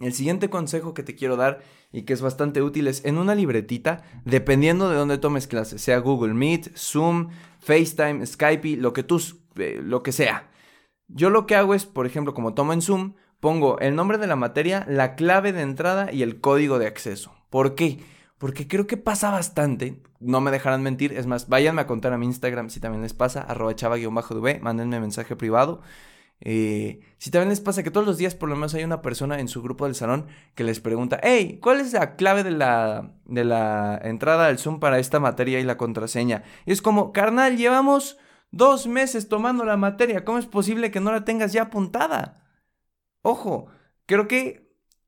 El 0.00 0.12
siguiente 0.12 0.50
consejo 0.50 0.92
que 0.92 1.04
te 1.04 1.14
quiero 1.14 1.36
dar 1.36 1.60
y 1.92 2.02
que 2.02 2.12
es 2.12 2.20
bastante 2.20 2.62
útil 2.62 2.88
es 2.88 3.04
en 3.04 3.16
una 3.16 3.34
libretita, 3.34 4.02
dependiendo 4.24 4.90
de 4.90 4.96
dónde 4.96 5.18
tomes 5.18 5.46
clases, 5.46 5.80
sea 5.80 5.98
Google 5.98 6.34
Meet, 6.34 6.76
Zoom, 6.76 7.30
FaceTime, 7.60 8.26
Skype, 8.26 8.76
lo 8.76 8.92
que 8.92 9.04
tú, 9.04 9.22
eh, 9.56 9.80
lo 9.82 10.02
que 10.02 10.10
sea. 10.10 10.50
Yo 11.06 11.30
lo 11.30 11.46
que 11.46 11.54
hago 11.54 11.74
es, 11.74 11.86
por 11.86 12.06
ejemplo, 12.06 12.34
como 12.34 12.54
tomo 12.54 12.72
en 12.72 12.82
Zoom, 12.82 13.14
pongo 13.38 13.78
el 13.78 13.94
nombre 13.94 14.18
de 14.18 14.26
la 14.26 14.36
materia, 14.36 14.84
la 14.88 15.14
clave 15.14 15.52
de 15.52 15.62
entrada 15.62 16.12
y 16.12 16.22
el 16.22 16.40
código 16.40 16.78
de 16.78 16.86
acceso. 16.88 17.32
¿Por 17.50 17.76
qué? 17.76 18.00
Porque 18.38 18.66
creo 18.66 18.86
que 18.86 18.96
pasa 18.96 19.30
bastante, 19.30 20.02
no 20.20 20.40
me 20.40 20.50
dejarán 20.50 20.82
mentir, 20.82 21.12
es 21.12 21.26
más, 21.26 21.48
váyanme 21.48 21.82
a 21.82 21.86
contar 21.86 22.12
a 22.12 22.18
mi 22.18 22.26
Instagram 22.26 22.68
si 22.68 22.80
también 22.80 23.02
les 23.02 23.14
pasa, 23.14 23.42
arroba 23.42 23.74
chava-dv, 23.74 24.60
mándenme 24.60 25.00
mensaje 25.00 25.36
privado. 25.36 25.82
Eh, 26.40 27.00
si 27.18 27.30
también 27.30 27.48
les 27.48 27.60
pasa 27.60 27.82
que 27.82 27.90
todos 27.90 28.06
los 28.06 28.18
días 28.18 28.34
por 28.34 28.48
lo 28.48 28.56
menos 28.56 28.74
hay 28.74 28.84
una 28.84 29.00
persona 29.02 29.38
en 29.40 29.48
su 29.48 29.62
grupo 29.62 29.86
del 29.86 29.94
salón 29.94 30.26
que 30.54 30.64
les 30.64 30.80
pregunta, 30.80 31.20
hey, 31.22 31.58
¿cuál 31.62 31.80
es 31.80 31.92
la 31.92 32.16
clave 32.16 32.42
de 32.42 32.50
la, 32.50 33.14
de 33.24 33.44
la 33.44 33.98
entrada 34.02 34.48
al 34.48 34.58
Zoom 34.58 34.80
para 34.80 34.98
esta 34.98 35.20
materia 35.20 35.60
y 35.60 35.64
la 35.64 35.78
contraseña? 35.78 36.42
Y 36.66 36.72
es 36.72 36.82
como, 36.82 37.12
carnal, 37.12 37.56
llevamos 37.56 38.18
dos 38.50 38.86
meses 38.86 39.28
tomando 39.28 39.64
la 39.64 39.76
materia, 39.76 40.24
¿cómo 40.24 40.38
es 40.38 40.46
posible 40.46 40.90
que 40.90 41.00
no 41.00 41.12
la 41.12 41.24
tengas 41.24 41.52
ya 41.52 41.62
apuntada? 41.62 42.42
Ojo, 43.22 43.68
creo 44.06 44.28
que 44.28 44.63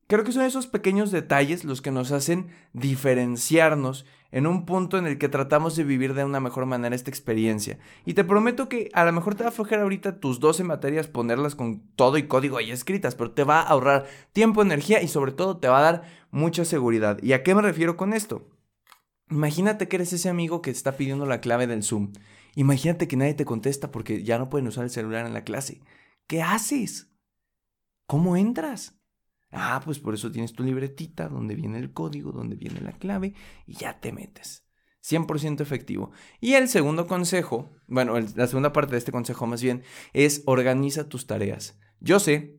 Creo 0.07 0.23
que 0.23 0.31
son 0.31 0.43
esos 0.43 0.67
pequeños 0.67 1.11
detalles 1.11 1.65
los 1.65 1.81
que 1.81 1.91
nos 1.91 2.13
hacen 2.13 2.47
diferenciarnos 2.71 4.05
en 4.31 4.47
un 4.47 4.65
punto 4.65 4.97
en 4.97 5.05
el 5.05 5.17
que 5.17 5.27
tratamos 5.27 5.75
de 5.75 5.83
vivir 5.83 6.13
de 6.13 6.23
una 6.23 6.39
mejor 6.39 6.65
manera 6.65 6.95
esta 6.95 7.09
experiencia. 7.09 7.77
Y 8.05 8.13
te 8.13 8.23
prometo 8.23 8.69
que 8.69 8.89
a 8.93 9.03
lo 9.03 9.11
mejor 9.11 9.35
te 9.35 9.43
va 9.43 9.49
a 9.49 9.51
aflojar 9.51 9.79
ahorita 9.79 10.19
tus 10.19 10.39
12 10.39 10.63
materias 10.63 11.07
ponerlas 11.07 11.55
con 11.55 11.81
todo 11.95 12.17
y 12.17 12.27
código 12.27 12.57
ahí 12.57 12.71
escritas, 12.71 13.15
pero 13.15 13.31
te 13.31 13.43
va 13.43 13.59
a 13.59 13.67
ahorrar 13.67 14.07
tiempo, 14.31 14.61
energía 14.61 15.01
y 15.01 15.09
sobre 15.09 15.33
todo 15.33 15.57
te 15.57 15.67
va 15.67 15.79
a 15.79 15.91
dar 15.91 16.03
mucha 16.31 16.63
seguridad. 16.63 17.21
¿Y 17.21 17.33
a 17.33 17.43
qué 17.43 17.53
me 17.53 17.61
refiero 17.61 17.97
con 17.97 18.13
esto? 18.13 18.47
Imagínate 19.29 19.89
que 19.89 19.97
eres 19.97 20.13
ese 20.13 20.29
amigo 20.29 20.61
que 20.61 20.71
está 20.71 20.95
pidiendo 20.95 21.25
la 21.25 21.41
clave 21.41 21.67
del 21.67 21.83
Zoom. 21.83 22.13
Imagínate 22.55 23.09
que 23.09 23.17
nadie 23.17 23.33
te 23.33 23.45
contesta 23.45 23.91
porque 23.91 24.23
ya 24.23 24.37
no 24.37 24.49
pueden 24.49 24.67
usar 24.67 24.85
el 24.85 24.89
celular 24.89 25.25
en 25.25 25.33
la 25.33 25.43
clase. 25.43 25.81
¿Qué 26.27 26.41
haces? 26.41 27.11
¿Cómo 28.07 28.37
entras? 28.37 28.96
Ah, 29.51 29.81
pues 29.83 29.99
por 29.99 30.13
eso 30.13 30.31
tienes 30.31 30.53
tu 30.53 30.63
libretita 30.63 31.29
donde 31.29 31.55
viene 31.55 31.79
el 31.79 31.93
código, 31.93 32.31
donde 32.31 32.55
viene 32.55 32.81
la 32.81 32.93
clave 32.93 33.33
y 33.65 33.73
ya 33.73 33.99
te 33.99 34.11
metes. 34.11 34.67
100% 35.07 35.61
efectivo. 35.61 36.11
Y 36.41 36.53
el 36.53 36.67
segundo 36.67 37.07
consejo, 37.07 37.71
bueno, 37.87 38.19
la 38.19 38.47
segunda 38.47 38.73
parte 38.73 38.91
de 38.91 38.97
este 38.97 39.11
consejo 39.11 39.47
más 39.47 39.61
bien, 39.61 39.83
es 40.13 40.43
organiza 40.45 41.07
tus 41.07 41.27
tareas. 41.27 41.79
Yo 41.99 42.19
sé 42.19 42.57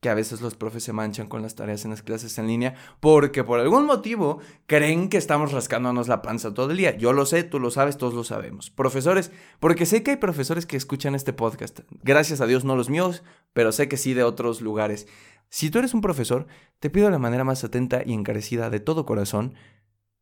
que 0.00 0.10
a 0.10 0.14
veces 0.14 0.42
los 0.42 0.54
profes 0.54 0.84
se 0.84 0.92
manchan 0.92 1.26
con 1.26 1.40
las 1.40 1.54
tareas 1.54 1.84
en 1.84 1.90
las 1.90 2.02
clases 2.02 2.36
en 2.36 2.46
línea 2.46 2.74
porque 3.00 3.44
por 3.44 3.60
algún 3.60 3.86
motivo 3.86 4.40
creen 4.66 5.08
que 5.08 5.16
estamos 5.16 5.52
rascándonos 5.52 6.06
la 6.06 6.20
panza 6.20 6.52
todo 6.52 6.70
el 6.70 6.76
día. 6.76 6.96
Yo 6.96 7.14
lo 7.14 7.24
sé, 7.24 7.44
tú 7.44 7.58
lo 7.58 7.70
sabes, 7.70 7.96
todos 7.96 8.12
lo 8.12 8.22
sabemos. 8.22 8.70
Profesores, 8.70 9.32
porque 9.58 9.86
sé 9.86 10.02
que 10.02 10.12
hay 10.12 10.16
profesores 10.18 10.66
que 10.66 10.76
escuchan 10.76 11.14
este 11.14 11.32
podcast. 11.32 11.80
Gracias 12.02 12.42
a 12.42 12.46
Dios 12.46 12.64
no 12.64 12.76
los 12.76 12.90
míos, 12.90 13.22
pero 13.54 13.72
sé 13.72 13.88
que 13.88 13.96
sí 13.96 14.12
de 14.12 14.22
otros 14.22 14.60
lugares. 14.60 15.08
Si 15.48 15.70
tú 15.70 15.78
eres 15.78 15.94
un 15.94 16.00
profesor, 16.00 16.46
te 16.80 16.90
pido 16.90 17.06
de 17.06 17.12
la 17.12 17.18
manera 17.18 17.44
más 17.44 17.64
atenta 17.64 18.02
y 18.04 18.12
encarecida 18.12 18.70
de 18.70 18.80
todo 18.80 19.06
corazón, 19.06 19.54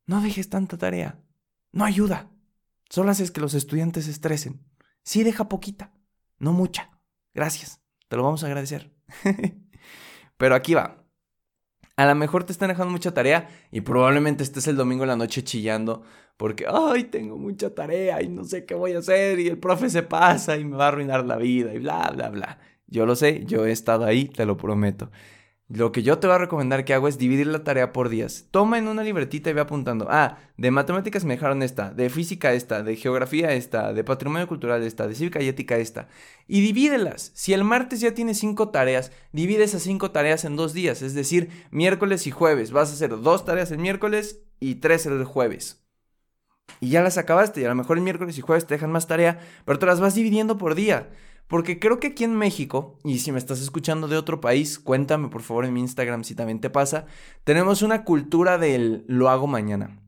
no 0.07 0.21
dejes 0.21 0.50
tanta 0.50 0.76
tarea. 0.76 1.19
No 1.73 1.85
ayuda. 1.85 2.31
Solo 2.90 3.11
haces 3.11 3.31
que 3.31 3.40
los 3.40 3.54
estudiantes 3.54 4.04
se 4.04 4.11
estresen. 4.11 4.61
Sí 5.02 5.25
deja 5.25 5.49
poquita, 5.49 5.93
no 6.38 6.52
mucha. 6.52 6.90
Gracias. 7.35 7.81
Te 8.09 8.16
lo 8.16 8.23
vamos 8.23 8.45
a 8.45 8.47
agradecer. 8.47 8.93
Pero 10.37 10.54
aquí 10.54 10.75
va. 10.75 11.04
A 11.97 12.07
lo 12.07 12.14
mejor 12.14 12.45
te 12.45 12.52
están 12.52 12.69
dejando 12.69 12.90
mucha 12.90 13.14
tarea 13.14 13.49
y 13.71 13.81
probablemente 13.81 14.43
estés 14.43 14.66
el 14.66 14.76
domingo 14.76 15.04
en 15.04 15.11
la 15.11 15.16
noche 15.16 15.45
chillando 15.45 16.02
porque, 16.37 16.66
ay, 16.69 17.04
tengo 17.04 17.38
mucha 17.38 17.73
tarea 17.73 18.21
y 18.21 18.28
no 18.28 18.45
sé 18.45 18.64
qué 18.64 18.75
voy 18.75 18.93
a 18.93 18.99
hacer 18.99 19.38
y 19.38 19.47
el 19.47 19.59
profe 19.59 19.88
se 19.88 20.02
pasa 20.02 20.57
y 20.57 20.64
me 20.64 20.76
va 20.76 20.87
a 20.87 20.88
arruinar 20.88 21.25
la 21.25 21.37
vida 21.37 21.73
y 21.73 21.78
bla, 21.78 22.11
bla, 22.12 22.31
bla. 22.31 22.59
Yo 22.87 23.07
lo 23.07 23.17
sé, 23.17 23.45
yo 23.47 23.67
he 23.67 23.73
estado 23.73 24.05
ahí, 24.05 24.26
te 24.26 24.47
lo 24.47 24.57
prometo. 24.57 25.11
Lo 25.69 25.93
que 25.93 26.03
yo 26.03 26.19
te 26.19 26.26
voy 26.26 26.37
a 26.37 26.38
recomendar 26.38 26.85
que 26.85 26.93
hago 26.93 27.09
es 27.09 27.17
dividir 27.17 27.47
la 27.47 27.64
tarea 27.64 27.91
por 27.93 28.11
días. 28.11 28.47
Toma 28.50 28.76
en 28.76 28.87
una 28.87 29.03
libretita 29.03 29.49
y 29.49 29.55
ve 29.55 29.62
apuntando. 29.62 30.07
Ah, 30.11 30.37
de 30.59 30.71
matemáticas 30.71 31.25
me 31.25 31.35
dejaron 31.35 31.62
esta, 31.62 31.91
de 31.91 32.11
física 32.11 32.53
esta, 32.53 32.83
de 32.83 32.97
geografía 32.97 33.55
esta, 33.55 33.95
de 33.95 34.05
patrimonio 34.05 34.47
cultural 34.47 34.83
esta, 34.83 35.09
de 35.09 35.14
cívica 35.14 35.41
y 35.41 35.49
ética 35.49 35.79
esta. 35.79 36.09
Y 36.47 36.61
divídelas. 36.61 37.33
Si 37.35 37.55
el 37.55 37.64
martes 37.64 38.00
ya 38.00 38.12
tienes 38.12 38.38
cinco 38.38 38.69
tareas, 38.69 39.11
divide 39.33 39.64
esas 39.64 39.83
cinco 39.83 40.11
tareas 40.11 40.45
en 40.45 40.57
dos 40.57 40.75
días. 40.75 41.00
Es 41.00 41.14
decir, 41.14 41.49
miércoles 41.71 42.26
y 42.26 42.31
jueves. 42.31 42.71
Vas 42.71 42.91
a 42.91 42.95
hacer 42.95 43.19
dos 43.23 43.47
tareas 43.47 43.71
el 43.71 43.79
miércoles 43.79 44.43
y 44.61 44.76
tres 44.76 45.07
el 45.07 45.25
jueves. 45.25 45.83
Y 46.81 46.91
ya 46.91 47.03
las 47.03 47.17
acabaste. 47.17 47.62
Y 47.62 47.64
a 47.64 47.71
lo 47.71 47.75
mejor 47.75 47.97
el 47.97 48.05
miércoles 48.05 48.37
y 48.37 48.43
jueves 48.43 48.67
te 48.67 48.75
dejan 48.75 48.93
más 48.93 49.07
tarea, 49.07 49.41
pero 49.64 49.79
te 49.79 49.87
las 49.87 49.99
vas 49.99 50.14
dividiendo 50.14 50.59
por 50.59 50.75
día. 50.75 51.09
Porque 51.49 51.79
creo 51.79 52.01
que 52.01 52.09
aquí 52.09 52.25
en 52.25 52.37
México, 52.37 52.99
y 53.05 53.19
si 53.19 53.31
me 53.33 53.39
estás 53.39 53.61
escuchando 53.61 54.09
de 54.09 54.17
otro 54.17 54.41
país, 54.41 54.79
cuéntame 54.79 55.29
por 55.29 55.43
favor 55.43 55.65
en 55.65 55.75
mi 55.75 55.81
Instagram 55.81 56.25
si 56.25 56.35
también 56.35 56.61
te 56.61 56.71
pasa, 56.71 57.07
tenemos 57.45 57.83
una 57.83 58.05
cultura 58.05 58.59
del 58.59 59.05
lo 59.09 59.29
hago 59.29 59.47
mañana. 59.47 60.01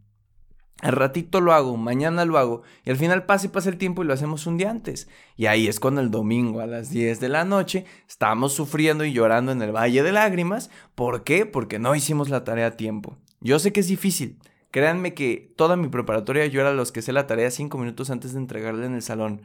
Al 0.83 0.93
ratito 0.93 1.41
lo 1.41 1.55
hago, 1.55 1.77
mañana 1.79 2.27
lo 2.27 2.37
hago, 2.37 2.63
y 2.85 2.91
al 2.91 2.97
final 2.97 3.25
pasa 3.25 3.47
y 3.47 3.49
pasa 3.49 3.71
el 3.71 3.79
tiempo 3.79 4.03
y 4.03 4.07
lo 4.07 4.13
hacemos 4.13 4.47
un 4.47 4.59
día 4.59 4.71
antes. 4.71 5.09
Y 5.37 5.47
ahí 5.47 5.69
es 5.69 5.81
cuando 5.81 6.03
el 6.03 6.11
domingo 6.11 6.61
a 6.61 6.67
las 6.67 6.91
10 6.91 7.19
de 7.19 7.31
la 7.31 7.45
noche 7.47 7.87
estamos 8.07 8.53
sufriendo 8.53 9.05
y 9.05 9.13
llorando 9.13 9.53
en 9.53 9.63
el 9.63 9.73
Valle 9.75 10.03
de 10.03 10.13
Lágrimas. 10.13 10.71
¿Por 10.95 11.25
qué? 11.25 11.47
Porque 11.47 11.79
no 11.79 11.95
hicimos 11.95 12.29
la 12.29 12.45
tarea 12.45 12.67
a 12.67 12.77
tiempo. 12.77 13.17
Yo 13.41 13.59
sé 13.59 13.73
que 13.73 13.81
es 13.81 13.89
difícil. 13.89 14.39
Créanme 14.71 15.15
que 15.15 15.55
toda 15.57 15.77
mi 15.77 15.89
preparatoria 15.89 16.45
yo 16.45 16.61
era 16.61 16.75
los 16.75 16.93
que 16.93 17.01
sé 17.01 17.11
la 17.13 17.27
tarea 17.27 17.51
cinco 17.51 17.79
minutos 17.79 18.11
antes 18.11 18.35
de 18.35 18.41
entregarla 18.41 18.85
en 18.85 18.95
el 18.95 19.03
salón. 19.03 19.43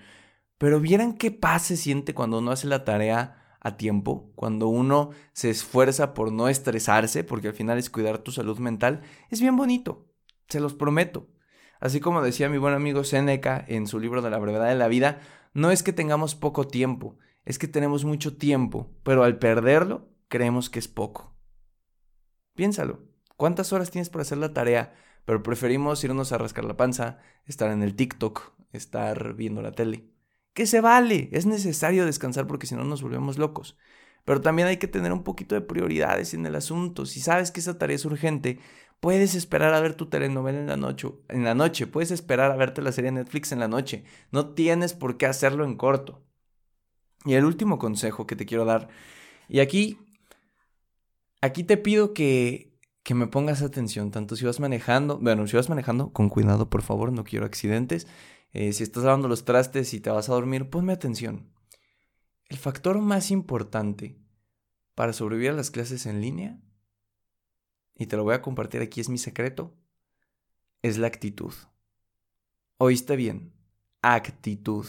Pero 0.61 0.79
vieran 0.79 1.13
qué 1.13 1.31
paz 1.31 1.63
se 1.63 1.75
siente 1.75 2.13
cuando 2.13 2.37
uno 2.37 2.51
hace 2.51 2.67
la 2.67 2.85
tarea 2.85 3.57
a 3.61 3.77
tiempo, 3.77 4.31
cuando 4.35 4.67
uno 4.67 5.09
se 5.33 5.49
esfuerza 5.49 6.13
por 6.13 6.31
no 6.31 6.49
estresarse, 6.49 7.23
porque 7.23 7.47
al 7.47 7.55
final 7.55 7.79
es 7.79 7.89
cuidar 7.89 8.19
tu 8.19 8.31
salud 8.31 8.59
mental, 8.59 9.01
es 9.31 9.41
bien 9.41 9.55
bonito, 9.55 10.05
se 10.49 10.59
los 10.59 10.75
prometo. 10.75 11.31
Así 11.79 11.99
como 11.99 12.21
decía 12.21 12.47
mi 12.47 12.59
buen 12.59 12.75
amigo 12.75 13.03
Seneca 13.03 13.65
en 13.67 13.87
su 13.87 13.99
libro 13.99 14.21
de 14.21 14.29
la 14.29 14.37
brevedad 14.37 14.67
de 14.67 14.75
la 14.75 14.87
vida, 14.87 15.21
no 15.55 15.71
es 15.71 15.81
que 15.81 15.93
tengamos 15.93 16.35
poco 16.35 16.67
tiempo, 16.67 17.17
es 17.43 17.57
que 17.57 17.67
tenemos 17.67 18.05
mucho 18.05 18.37
tiempo, 18.37 18.91
pero 19.01 19.23
al 19.23 19.39
perderlo 19.39 20.09
creemos 20.27 20.69
que 20.69 20.77
es 20.77 20.87
poco. 20.87 21.35
Piénsalo, 22.53 22.99
¿cuántas 23.35 23.73
horas 23.73 23.89
tienes 23.89 24.11
para 24.11 24.21
hacer 24.21 24.37
la 24.37 24.53
tarea? 24.53 24.93
Pero 25.25 25.41
preferimos 25.41 26.03
irnos 26.03 26.31
a 26.31 26.37
rascar 26.37 26.65
la 26.65 26.77
panza, 26.77 27.17
estar 27.47 27.71
en 27.71 27.81
el 27.81 27.95
TikTok, 27.95 28.53
estar 28.71 29.33
viendo 29.33 29.63
la 29.63 29.71
tele 29.71 30.11
que 30.53 30.65
se 30.65 30.81
vale, 30.81 31.29
es 31.31 31.46
necesario 31.46 32.05
descansar 32.05 32.48
porque 32.48 32.67
si 32.67 32.75
no 32.75 32.84
nos 32.84 33.01
volvemos 33.01 33.38
locos. 33.38 33.77
Pero 34.25 34.41
también 34.41 34.67
hay 34.67 34.77
que 34.77 34.88
tener 34.88 35.12
un 35.13 35.24
poquito 35.24 35.55
de 35.55 35.62
prioridades 35.62 36.34
en 36.34 36.46
el 36.46 36.55
asunto. 36.55 37.05
Si 37.05 37.20
sabes 37.22 37.51
que 37.51 37.60
esa 37.60 37.77
tarea 37.77 37.96
es 37.96 38.05
urgente, 38.05 38.60
puedes 39.00 39.36
esperar 39.36 39.74
a 39.74 39.79
ver 39.79 39.96
tu 39.96 40.08
telenovela 40.10 40.60
en 40.60 40.67
la 40.67 40.77
noche, 40.77 41.10
en 41.29 41.43
la 41.43 41.55
noche, 41.55 41.88
puedes 41.88 42.12
esperar 42.12 42.51
a 42.51 42.55
verte 42.55 42.81
la 42.81 42.91
serie 42.91 43.12
Netflix 43.12 43.51
en 43.51 43.60
la 43.60 43.67
noche. 43.67 44.03
No 44.31 44.53
tienes 44.53 44.93
por 44.93 45.17
qué 45.17 45.25
hacerlo 45.25 45.65
en 45.65 45.75
corto. 45.75 46.24
Y 47.25 47.34
el 47.34 47.46
último 47.46 47.79
consejo 47.79 48.27
que 48.27 48.36
te 48.36 48.46
quiero 48.46 48.65
dar, 48.65 48.89
y 49.48 49.60
aquí 49.60 50.00
aquí 51.41 51.63
te 51.63 51.77
pido 51.77 52.13
que 52.13 52.72
que 53.03 53.15
me 53.15 53.27
pongas 53.27 53.62
atención, 53.62 54.12
tanto 54.12 54.36
si 54.36 54.46
vas 54.46 54.60
manejando, 54.60 55.17
bueno, 55.17 55.48
si 55.48 55.55
vas 55.55 55.70
manejando, 55.70 56.12
con 56.13 56.29
cuidado, 56.29 56.70
por 56.70 56.81
favor, 56.84 57.12
no 57.12 57.24
quiero 57.24 57.46
accidentes. 57.46 58.08
Eh, 58.53 58.74
si 58.74 58.84
estás 58.84 59.03
lavando 59.03 59.27
los 59.27 59.46
trastes 59.46 59.93
y 59.93 60.00
te 60.00 60.10
vas 60.10 60.29
a 60.29 60.34
dormir, 60.34 60.70
ponme 60.70 60.93
atención. 60.93 61.50
El 62.46 62.58
factor 62.58 63.00
más 63.00 63.31
importante 63.31 64.20
para 64.96 65.13
sobrevivir 65.13 65.51
a 65.51 65.53
las 65.53 65.72
clases 65.72 66.05
en 66.05 66.22
línea, 66.22 66.62
y 67.96 68.08
te 68.08 68.17
lo 68.17 68.24
voy 68.24 68.34
a 68.34 68.41
compartir 68.41 68.81
aquí, 68.81 69.00
es 69.00 69.10
mi 69.10 69.17
secreto, 69.17 69.77
es 70.81 70.98
la 70.98 71.08
actitud. 71.08 71.53
Oíste 72.77 73.15
bien, 73.15 73.53
actitud. 74.01 74.88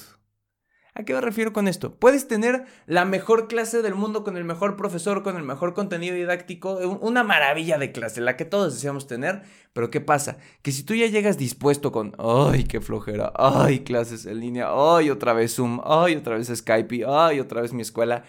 ¿A 0.94 1.04
qué 1.04 1.14
me 1.14 1.22
refiero 1.22 1.54
con 1.54 1.68
esto? 1.68 1.94
Puedes 1.94 2.28
tener 2.28 2.66
la 2.86 3.06
mejor 3.06 3.48
clase 3.48 3.80
del 3.80 3.94
mundo 3.94 4.24
con 4.24 4.36
el 4.36 4.44
mejor 4.44 4.76
profesor, 4.76 5.22
con 5.22 5.38
el 5.38 5.42
mejor 5.42 5.72
contenido 5.72 6.14
didáctico, 6.14 6.76
una 7.00 7.24
maravilla 7.24 7.78
de 7.78 7.92
clase, 7.92 8.20
la 8.20 8.36
que 8.36 8.44
todos 8.44 8.74
deseamos 8.74 9.06
tener, 9.06 9.42
pero 9.72 9.90
¿qué 9.90 10.02
pasa? 10.02 10.36
Que 10.60 10.70
si 10.70 10.82
tú 10.82 10.94
ya 10.94 11.06
llegas 11.06 11.38
dispuesto 11.38 11.92
con, 11.92 12.14
ay, 12.18 12.64
qué 12.64 12.82
flojera, 12.82 13.32
ay, 13.36 13.84
clases 13.84 14.26
en 14.26 14.40
línea, 14.40 14.68
ay, 14.70 15.08
otra 15.08 15.32
vez 15.32 15.54
Zoom, 15.54 15.80
ay, 15.82 16.14
otra 16.16 16.36
vez 16.36 16.52
Skype, 16.54 17.06
ay, 17.08 17.40
otra 17.40 17.62
vez 17.62 17.72
mi 17.72 17.80
escuela, 17.80 18.24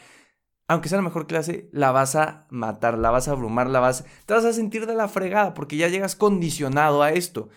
aunque 0.70 0.88
sea 0.88 1.00
la 1.00 1.03
mejor 1.03 1.27
clase, 1.27 1.70
la 1.74 1.91
vas 1.91 2.15
a 2.15 2.48
matar, 2.50 2.98
la 2.98 3.12
vas 3.12 3.27
a 3.27 3.32
abrumar, 3.32 3.70
la 3.70 3.82
vas, 3.82 4.05
te 4.25 4.34
vas 4.34 4.46
a 4.46 4.53
sentir 4.53 4.86
de 4.86 4.96
la 4.96 5.10
fregada 5.10 5.53
porque 5.53 5.75
ya 5.75 5.89
llegas 5.89 6.15
condicionado 6.15 7.03
a 7.03 7.12
esto. 7.12 7.50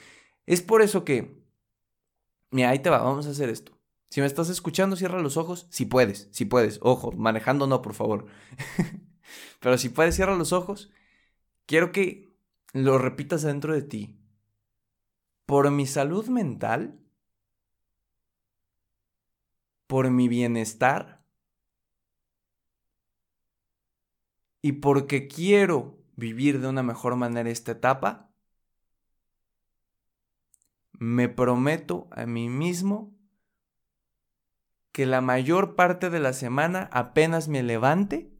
Es 0.47 0.63
por 0.63 0.83
eso 0.83 1.05
que, 1.05 1.41
mira, 2.51 2.71
ahí 2.71 2.81
te 2.81 2.91
va, 2.91 2.99
vamos 2.99 3.29
a 3.29 3.31
hacer 3.31 3.49
esto. 3.51 3.76
Si 4.09 4.21
me 4.21 4.27
estás 4.27 4.49
escuchando, 4.49 4.97
cierra 4.97 5.21
los 5.21 5.37
ojos. 5.37 5.67
Si 5.71 5.85
puedes, 5.85 6.29
si 6.31 6.45
puedes. 6.45 6.79
Ojo, 6.83 7.13
manejando 7.13 7.67
no, 7.67 7.83
por 7.83 7.95
favor. 7.95 8.27
Pero 9.61 9.79
si 9.79 9.89
puedes, 9.89 10.15
cierra 10.15 10.37
los 10.37 10.53
ojos. 10.53 10.91
Quiero 11.67 11.93
que 11.93 12.29
lo 12.73 12.99
repitas 12.99 13.43
dentro 13.43 13.75
de 13.75 13.83
ti. 13.83 14.19
Por 15.45 15.71
mi 15.71 15.87
salud 15.87 16.29
mental, 16.29 16.99
por 19.87 20.11
mi 20.11 20.29
bienestar 20.29 21.25
y 24.63 24.73
porque 24.73 25.29
quiero 25.29 25.99
vivir 26.17 26.61
de 26.61 26.67
una 26.67 26.83
mejor 26.83 27.15
manera 27.15 27.51
esta 27.51 27.73
etapa, 27.73 28.33
me 30.99 31.29
prometo 31.29 32.09
a 32.11 32.27
mí 32.27 32.49
mismo 32.49 33.16
que 34.97 35.05
la 35.05 35.21
mayor 35.21 35.75
parte 35.75 36.09
de 36.09 36.21
la 36.21 36.33
semana 36.33 36.89
apenas 36.91 37.49
me 37.49 37.63
levante, 37.63 38.33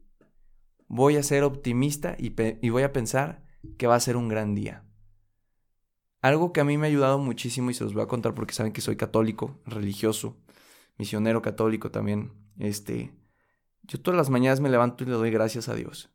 voy 0.87 1.15
a 1.15 1.21
ser 1.21 1.43
optimista 1.43 2.15
y, 2.17 2.31
voy 2.71 2.81
a 2.81 2.91
pensar 2.91 3.45
que 3.77 3.85
va 3.85 3.93
a 3.93 3.99
ser 3.99 4.17
un 4.17 4.27
gran 4.27 4.55
día. 4.55 4.83
Algo 6.19 6.53
que 6.53 6.59
a 6.59 6.63
mí 6.63 6.79
me 6.79 6.87
ha 6.87 6.89
ayudado 6.89 7.19
muchísimo 7.19 7.69
y 7.69 7.75
se 7.75 7.83
los 7.83 7.93
voy 7.93 8.01
a 8.01 8.07
contar 8.07 8.33
porque 8.33 8.55
saben 8.55 8.73
que 8.73 8.81
soy 8.81 8.95
católico, 8.95 9.61
religioso, 9.67 10.35
misionero 10.97 11.43
católico 11.43 11.91
también. 11.91 12.33
Este, 12.57 13.13
yo 13.83 14.01
todas 14.01 14.17
las 14.17 14.31
mañanas 14.31 14.59
me 14.59 14.69
levanto 14.69 15.03
y 15.03 15.07
le 15.07 15.13
doy 15.13 15.29
gracias 15.29 15.69
a 15.69 15.75
Dios. 15.75 16.09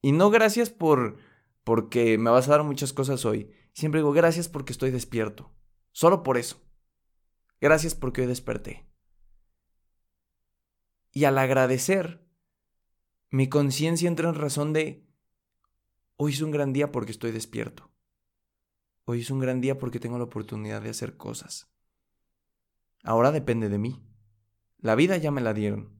Y 0.00 0.12
no 0.12 0.30
gracias 0.30 0.70
por 0.70 1.16
porque 1.64 2.18
me 2.18 2.30
vas 2.30 2.46
a 2.46 2.52
dar 2.52 2.62
muchas 2.62 2.92
cosas 2.92 3.24
hoy. 3.24 3.50
Siempre 3.72 3.98
digo 3.98 4.12
gracias 4.12 4.48
porque 4.48 4.72
estoy 4.72 4.92
despierto. 4.92 5.50
Solo 5.90 6.22
por 6.22 6.38
eso. 6.38 6.62
Gracias 7.60 7.96
porque 7.96 8.20
hoy 8.20 8.28
desperté. 8.28 8.91
Y 11.12 11.24
al 11.24 11.36
agradecer, 11.36 12.26
mi 13.30 13.48
conciencia 13.48 14.08
entra 14.08 14.30
en 14.30 14.34
razón 14.34 14.72
de, 14.72 15.06
hoy 16.16 16.32
es 16.32 16.40
un 16.40 16.50
gran 16.50 16.72
día 16.72 16.90
porque 16.90 17.12
estoy 17.12 17.32
despierto. 17.32 17.90
Hoy 19.04 19.20
es 19.20 19.30
un 19.30 19.38
gran 19.38 19.60
día 19.60 19.78
porque 19.78 20.00
tengo 20.00 20.16
la 20.16 20.24
oportunidad 20.24 20.80
de 20.80 20.90
hacer 20.90 21.16
cosas. 21.16 21.70
Ahora 23.02 23.30
depende 23.30 23.68
de 23.68 23.78
mí. 23.78 24.02
La 24.78 24.94
vida 24.94 25.16
ya 25.18 25.30
me 25.30 25.40
la 25.40 25.52
dieron. 25.52 25.90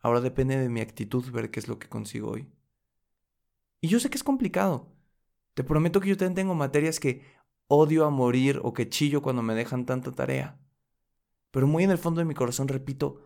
Ahora 0.00 0.20
depende 0.20 0.56
de 0.56 0.68
mi 0.68 0.80
actitud 0.80 1.30
ver 1.30 1.50
qué 1.50 1.60
es 1.60 1.68
lo 1.68 1.78
que 1.78 1.88
consigo 1.88 2.30
hoy. 2.30 2.48
Y 3.80 3.88
yo 3.88 4.00
sé 4.00 4.08
que 4.08 4.16
es 4.16 4.24
complicado. 4.24 4.88
Te 5.54 5.64
prometo 5.64 6.00
que 6.00 6.08
yo 6.08 6.16
también 6.16 6.34
tengo 6.34 6.54
materias 6.54 7.00
que 7.00 7.22
odio 7.66 8.06
a 8.06 8.10
morir 8.10 8.60
o 8.62 8.72
que 8.72 8.88
chillo 8.88 9.20
cuando 9.20 9.42
me 9.42 9.54
dejan 9.54 9.84
tanta 9.84 10.10
tarea. 10.12 10.58
Pero 11.50 11.66
muy 11.66 11.84
en 11.84 11.90
el 11.90 11.98
fondo 11.98 12.20
de 12.20 12.24
mi 12.24 12.34
corazón 12.34 12.68
repito, 12.68 13.22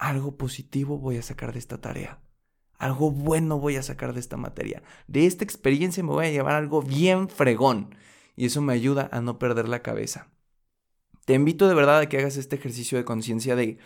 algo 0.00 0.36
positivo 0.36 0.98
voy 0.98 1.18
a 1.18 1.22
sacar 1.22 1.52
de 1.52 1.58
esta 1.58 1.80
tarea. 1.80 2.18
Algo 2.78 3.10
bueno 3.10 3.60
voy 3.60 3.76
a 3.76 3.82
sacar 3.82 4.14
de 4.14 4.20
esta 4.20 4.38
materia. 4.38 4.82
De 5.06 5.26
esta 5.26 5.44
experiencia 5.44 6.02
me 6.02 6.08
voy 6.08 6.26
a 6.26 6.30
llevar 6.30 6.54
algo 6.54 6.82
bien 6.82 7.28
fregón. 7.28 7.94
Y 8.34 8.46
eso 8.46 8.62
me 8.62 8.72
ayuda 8.72 9.10
a 9.12 9.20
no 9.20 9.38
perder 9.38 9.68
la 9.68 9.82
cabeza. 9.82 10.28
Te 11.26 11.34
invito 11.34 11.68
de 11.68 11.74
verdad 11.74 11.98
a 11.98 12.08
que 12.08 12.16
hagas 12.16 12.38
este 12.38 12.56
ejercicio 12.56 12.96
de 12.96 13.04
conciencia 13.04 13.54
de, 13.54 13.76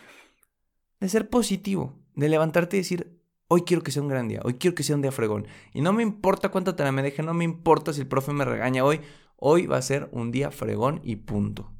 de 1.01 1.09
ser 1.09 1.29
positivo, 1.29 1.99
de 2.15 2.29
levantarte 2.29 2.77
y 2.77 2.81
decir, 2.81 3.21
hoy 3.49 3.63
quiero 3.63 3.83
que 3.83 3.91
sea 3.91 4.03
un 4.03 4.09
gran 4.09 4.29
día, 4.29 4.41
hoy 4.45 4.55
quiero 4.55 4.77
que 4.77 4.85
sea 4.85 4.95
un 4.95 5.03
día 5.03 5.11
fregón. 5.11 5.49
Y 5.73 5.81
no 5.81 5.93
me 5.93 6.05
importa 6.05 6.51
cuánta 6.51 6.77
tarea 6.77 6.93
me 6.93 7.03
deje, 7.03 7.25
no 7.25 7.35
me 7.35 7.45
importa 7.45 7.93
si 7.93 8.03
el 8.03 8.07
profe 8.07 8.33
me 8.33 8.45
regaña 8.45 8.85
hoy, 8.85 9.01
hoy 9.37 9.67
va 9.67 9.79
a 9.79 9.83
ser 9.83 10.09
un 10.13 10.31
día 10.31 10.53
fregón 10.53 11.01
y 11.03 11.17
punto. 11.17 11.73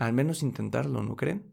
Al 0.00 0.12
menos 0.12 0.42
intentarlo, 0.42 1.04
¿no 1.04 1.14
creen? 1.14 1.51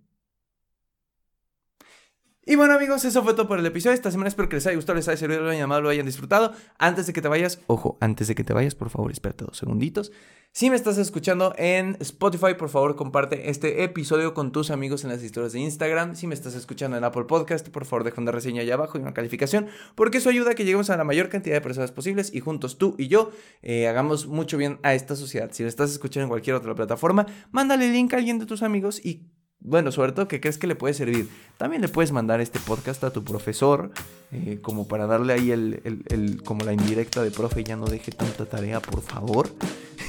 Y 2.45 2.55
bueno 2.55 2.73
amigos, 2.73 3.05
eso 3.05 3.23
fue 3.23 3.33
todo 3.33 3.47
por 3.47 3.59
el 3.59 3.65
episodio. 3.65 3.93
Esta 3.93 4.11
semana 4.11 4.27
espero 4.27 4.49
que 4.49 4.55
les 4.55 4.65
haya 4.65 4.75
gustado, 4.75 4.95
les 4.95 5.07
haya 5.07 5.17
servido, 5.17 5.41
lo 5.41 5.49
hayan 5.49 5.61
llamado, 5.61 5.81
lo 5.81 5.89
hayan 5.89 6.05
disfrutado. 6.05 6.53
Antes 6.77 7.05
de 7.05 7.13
que 7.13 7.21
te 7.21 7.27
vayas, 7.27 7.59
ojo, 7.67 7.97
antes 8.01 8.27
de 8.27 8.35
que 8.35 8.43
te 8.43 8.53
vayas, 8.53 8.75
por 8.75 8.89
favor, 8.89 9.11
espérate 9.11 9.45
dos 9.45 9.57
segunditos. 9.57 10.11
Si 10.51 10.71
me 10.71 10.75
estás 10.75 10.97
escuchando 10.97 11.53
en 11.57 11.95
Spotify, 11.99 12.55
por 12.57 12.69
favor, 12.69 12.95
comparte 12.95 13.51
este 13.51 13.83
episodio 13.83 14.33
con 14.33 14.51
tus 14.51 14.71
amigos 14.71 15.03
en 15.03 15.11
las 15.11 15.21
historias 15.21 15.53
de 15.53 15.59
Instagram. 15.59 16.15
Si 16.15 16.25
me 16.25 16.33
estás 16.33 16.55
escuchando 16.55 16.97
en 16.97 17.03
Apple 17.03 17.25
Podcast, 17.25 17.69
por 17.69 17.85
favor, 17.85 18.03
deja 18.03 18.19
una 18.19 18.31
reseña 18.31 18.63
allá 18.63 18.73
abajo 18.73 18.97
y 18.97 19.01
una 19.01 19.13
calificación, 19.13 19.67
porque 19.93 20.17
eso 20.17 20.29
ayuda 20.29 20.51
a 20.51 20.55
que 20.55 20.65
lleguemos 20.65 20.89
a 20.89 20.97
la 20.97 21.03
mayor 21.03 21.29
cantidad 21.29 21.55
de 21.55 21.61
personas 21.61 21.91
posibles 21.91 22.33
y 22.33 22.39
juntos 22.39 22.79
tú 22.79 22.95
y 22.97 23.09
yo 23.09 23.29
eh, 23.61 23.87
hagamos 23.87 24.25
mucho 24.25 24.57
bien 24.57 24.79
a 24.81 24.95
esta 24.95 25.15
sociedad. 25.15 25.51
Si 25.51 25.61
lo 25.61 25.69
estás 25.69 25.91
escuchando 25.91 26.23
en 26.23 26.29
cualquier 26.29 26.55
otra 26.55 26.73
plataforma, 26.73 27.27
mándale 27.51 27.85
el 27.85 27.93
link 27.93 28.13
a 28.13 28.17
alguien 28.17 28.39
de 28.39 28.47
tus 28.47 28.63
amigos 28.63 29.05
y 29.05 29.27
bueno, 29.61 29.91
sobre 29.91 30.13
todo 30.13 30.27
que 30.27 30.39
crees 30.39 30.57
que 30.57 30.67
le 30.67 30.75
puede 30.75 30.93
servir. 30.93 31.29
También 31.57 31.81
le 31.81 31.89
puedes 31.89 32.11
mandar 32.11 32.39
este 32.39 32.59
podcast 32.59 33.03
a 33.03 33.11
tu 33.11 33.23
profesor, 33.23 33.91
eh, 34.31 34.59
como 34.61 34.87
para 34.87 35.05
darle 35.05 35.33
ahí 35.33 35.51
el, 35.51 36.41
como 36.45 36.63
la 36.63 36.73
indirecta 36.73 37.21
de 37.21 37.31
profe, 37.31 37.63
ya 37.63 37.75
no 37.75 37.85
deje 37.85 38.11
tanta 38.11 38.45
tarea, 38.45 38.79
por 38.79 39.01
favor. 39.01 39.49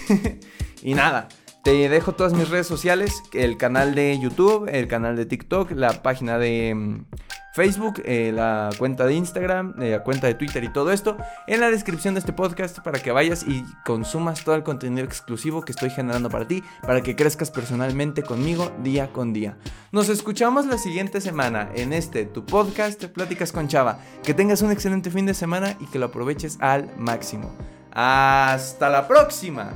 y 0.83 0.95
nada, 0.95 1.29
te 1.65 1.89
dejo 1.89 2.13
todas 2.13 2.33
mis 2.33 2.49
redes 2.49 2.67
sociales, 2.67 3.23
el 3.33 3.57
canal 3.57 3.95
de 3.95 4.19
YouTube, 4.21 4.69
el 4.73 4.87
canal 4.87 5.17
de 5.17 5.27
TikTok, 5.27 5.73
la 5.73 6.03
página 6.03 6.39
de 6.39 6.75
mm, 6.75 7.05
Facebook, 7.53 8.03
eh, 8.05 8.33
la 8.35 8.71
cuenta 8.79 9.07
de 9.07 9.15
Instagram, 9.15 9.75
eh, 9.81 9.91
la 9.93 10.03
cuenta 10.03 10.27
de 10.27 10.35
Twitter 10.35 10.63
y 10.65 10.73
todo 10.73 10.93
esto 10.93 11.17
en 11.47 11.61
la 11.61 11.71
descripción 11.71 12.15
de 12.15 12.21
este 12.21 12.33
podcast 12.33 12.79
para 12.81 13.01
que 13.01 13.13
vayas 13.13 13.45
y 13.47 13.65
consumas 13.85 14.45
todo 14.45 14.55
el 14.55 14.63
contenido 14.63 15.05
exclusivo 15.05 15.63
que 15.63 15.73
estoy 15.73 15.91
generando 15.91 16.31
para 16.31 16.47
ti, 16.47 16.63
para 16.83 17.01
que 17.03 17.17
crezcas 17.17 17.51
personalmente 17.51 18.23
conmigo 18.23 18.73
día 18.83 19.13
con 19.13 19.33
día. 19.33 19.57
Nos 19.93 20.09
escuchamos 20.09 20.67
la 20.67 20.79
siguiente 20.79 21.21
semana 21.21 21.71
en 21.75 21.93
este 21.93 22.25
tu 22.25 22.45
podcast 22.45 23.05
Pláticas 23.07 23.53
con 23.53 23.69
Chava. 23.69 23.99
Que 24.23 24.35
tengas 24.35 24.63
un 24.63 24.71
excelente 24.71 25.11
fin 25.11 25.27
de 25.27 25.35
semana 25.35 25.77
y 25.81 25.87
que 25.87 25.99
lo 25.99 26.07
aproveches 26.07 26.59
al 26.61 26.91
máximo. 26.97 27.53
Hasta 27.93 28.89
la 28.89 29.09
próxima. 29.09 29.73